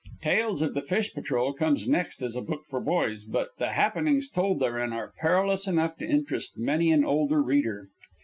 [0.23, 4.27] "Tales of the Fish Patrol" comes next as a book for boys; but the happenings
[4.27, 7.87] told therein are perilous enough to interest many an older reader.